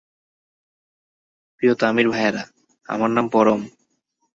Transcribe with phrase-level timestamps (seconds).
[1.55, 2.43] প্রিয় তামিঢ় ভাইয়েরা,
[2.89, 3.61] আমার নাম পরম।